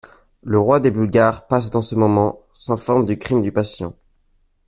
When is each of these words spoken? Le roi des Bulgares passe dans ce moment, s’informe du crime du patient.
Le 0.41 0.57
roi 0.57 0.79
des 0.79 0.89
Bulgares 0.89 1.45
passe 1.45 1.69
dans 1.69 1.83
ce 1.83 1.93
moment, 1.93 2.41
s’informe 2.55 3.05
du 3.05 3.19
crime 3.19 3.43
du 3.43 3.51
patient. 3.51 3.93